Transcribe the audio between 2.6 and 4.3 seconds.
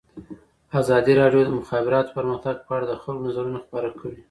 په اړه د خلکو نظرونه خپاره کړي.